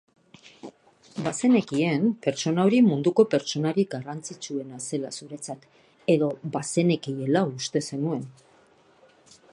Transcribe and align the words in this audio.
Bazenekien 1.25 2.07
pertsona 2.27 2.65
hori 2.69 2.79
munduko 2.87 3.25
pertsonarik 3.35 3.93
garrantzitsuena 3.93 4.81
zela 4.87 5.13
zuretzat 5.21 5.71
edo 6.17 6.33
bazenekiela 6.57 7.47
uste 7.55 7.87
zenuen. 7.93 8.29